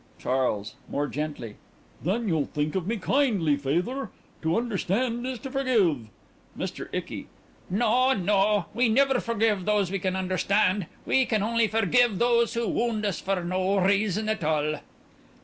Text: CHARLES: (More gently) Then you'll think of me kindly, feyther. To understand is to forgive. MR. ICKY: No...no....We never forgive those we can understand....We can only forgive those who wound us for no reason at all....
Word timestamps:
CHARLES: 0.17 0.73
(More 0.89 1.07
gently) 1.07 1.57
Then 2.01 2.27
you'll 2.27 2.47
think 2.47 2.73
of 2.73 2.87
me 2.87 2.97
kindly, 2.97 3.55
feyther. 3.55 4.09
To 4.41 4.57
understand 4.57 5.27
is 5.27 5.37
to 5.37 5.51
forgive. 5.51 6.07
MR. 6.57 6.89
ICKY: 6.91 7.27
No...no....We 7.69 8.89
never 8.89 9.19
forgive 9.19 9.65
those 9.65 9.91
we 9.91 9.99
can 9.99 10.15
understand....We 10.15 11.27
can 11.27 11.43
only 11.43 11.67
forgive 11.67 12.17
those 12.17 12.55
who 12.55 12.67
wound 12.67 13.05
us 13.05 13.21
for 13.21 13.43
no 13.43 13.77
reason 13.77 14.27
at 14.27 14.43
all.... 14.43 14.77